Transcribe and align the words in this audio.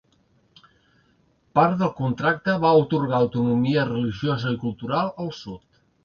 Part 1.57 1.75
del 1.81 1.91
contracte 1.99 2.55
va 2.63 2.71
atorgar 2.79 3.17
autonomia 3.23 3.83
religiosa 3.89 4.55
i 4.55 4.57
cultural 4.65 5.13
al 5.25 5.29
sud. 5.41 5.63